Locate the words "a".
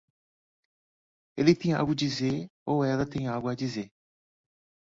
1.91-1.95, 3.47-3.53